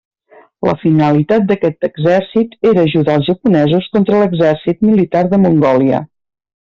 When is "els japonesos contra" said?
3.21-4.23